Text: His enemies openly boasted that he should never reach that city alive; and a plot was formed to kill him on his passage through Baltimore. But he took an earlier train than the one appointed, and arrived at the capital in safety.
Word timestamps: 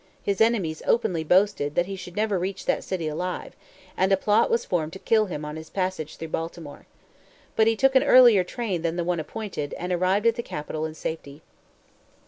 His 0.23 0.41
enemies 0.41 0.81
openly 0.87 1.23
boasted 1.23 1.75
that 1.75 1.85
he 1.85 1.95
should 1.95 2.15
never 2.15 2.39
reach 2.39 2.65
that 2.65 2.83
city 2.83 3.07
alive; 3.07 3.55
and 3.95 4.11
a 4.11 4.17
plot 4.17 4.49
was 4.49 4.65
formed 4.65 4.93
to 4.93 4.97
kill 4.97 5.27
him 5.27 5.45
on 5.45 5.57
his 5.57 5.69
passage 5.69 6.15
through 6.17 6.29
Baltimore. 6.29 6.87
But 7.55 7.67
he 7.67 7.75
took 7.75 7.93
an 7.95 8.01
earlier 8.01 8.43
train 8.43 8.81
than 8.81 8.95
the 8.95 9.03
one 9.03 9.19
appointed, 9.19 9.75
and 9.75 9.93
arrived 9.93 10.25
at 10.25 10.33
the 10.37 10.41
capital 10.41 10.87
in 10.87 10.95
safety. 10.95 11.43